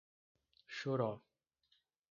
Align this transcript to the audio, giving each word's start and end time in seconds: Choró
Choró 0.79 1.11